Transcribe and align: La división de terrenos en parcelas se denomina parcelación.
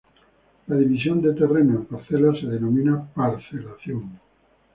La 0.65 0.77
división 0.77 1.21
de 1.21 1.35
terrenos 1.35 1.81
en 1.81 1.85
parcelas 1.85 2.39
se 2.39 2.47
denomina 2.47 3.05
parcelación. 3.13 4.17